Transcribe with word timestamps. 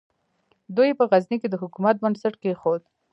دوی 0.75 0.91
په 0.99 1.03
غزني 1.09 1.37
کې 1.41 1.47
د 1.49 1.55
حکومت 1.63 1.95
بنسټ 2.03 2.33
کېښود. 2.41 2.81